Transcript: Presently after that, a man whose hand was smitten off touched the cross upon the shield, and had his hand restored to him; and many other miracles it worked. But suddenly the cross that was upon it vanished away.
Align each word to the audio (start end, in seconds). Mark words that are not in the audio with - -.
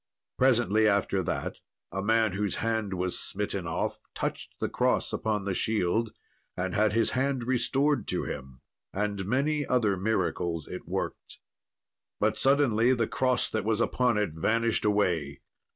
Presently 0.39 0.87
after 0.87 1.21
that, 1.21 1.57
a 1.91 2.01
man 2.01 2.31
whose 2.31 2.55
hand 2.55 2.95
was 2.95 3.19
smitten 3.19 3.67
off 3.67 3.99
touched 4.15 4.55
the 4.59 4.67
cross 4.67 5.13
upon 5.13 5.45
the 5.45 5.53
shield, 5.53 6.11
and 6.57 6.73
had 6.73 6.93
his 6.93 7.11
hand 7.11 7.43
restored 7.43 8.07
to 8.07 8.23
him; 8.23 8.61
and 8.91 9.27
many 9.27 9.63
other 9.63 9.95
miracles 9.97 10.67
it 10.67 10.87
worked. 10.87 11.37
But 12.19 12.35
suddenly 12.39 12.95
the 12.95 13.05
cross 13.07 13.47
that 13.51 13.63
was 13.63 13.79
upon 13.79 14.17
it 14.17 14.31
vanished 14.33 14.85
away. 14.85 15.41